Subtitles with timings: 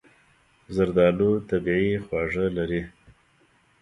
[0.75, 2.81] زردالو طبیعي خواږه لري.